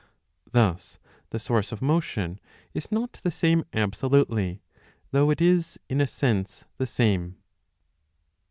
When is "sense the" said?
6.07-6.87